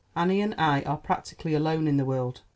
Annie 0.15 0.41
and 0.41 0.55
I 0.57 0.81
are 0.81 0.97
practically 0.97 1.53
alone 1.53 1.87
in 1.87 1.97
the 1.97 2.05
world. 2.05 2.41